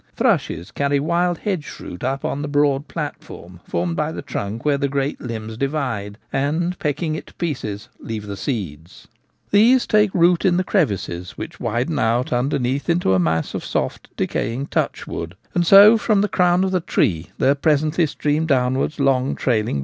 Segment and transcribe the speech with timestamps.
[0.15, 4.79] Thrushes carry wild hedge fruit up on the broad platform formed by the trunk where
[4.79, 9.07] the great limbs divide, and, pecking it to pieces, leave the seeds.
[9.51, 14.09] These take root in the crevices which widen out underneath into a mass of soft
[14.17, 19.35] decaying' touchwood;* and so from the crown of the tree there presently streams downwards long
[19.35, 19.79] trailing 8o The Gamekeeper at Home.